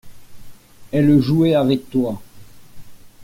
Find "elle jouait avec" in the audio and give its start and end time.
0.91-1.91